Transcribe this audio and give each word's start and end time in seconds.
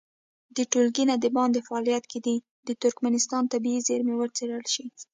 د 0.55 0.57
ټولګي 0.71 1.03
نه 1.09 1.15
د 1.23 1.25
باندې 1.37 1.65
فعالیت 1.67 2.03
کې 2.11 2.19
دې 2.25 2.35
د 2.67 2.69
ترکمنستان 2.81 3.43
طبیعي 3.53 3.79
زېرمې 3.87 4.15
وڅېړل 4.17 4.63
شي. 4.73 4.85